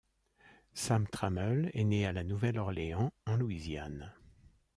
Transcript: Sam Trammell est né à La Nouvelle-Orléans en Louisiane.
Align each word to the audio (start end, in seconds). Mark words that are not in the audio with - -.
Sam 0.73 1.05
Trammell 1.07 1.69
est 1.75 1.83
né 1.83 2.07
à 2.07 2.11
La 2.11 2.23
Nouvelle-Orléans 2.23 3.13
en 3.27 3.35
Louisiane. 3.37 4.11